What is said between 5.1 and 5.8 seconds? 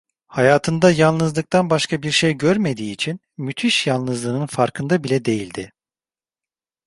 değildi.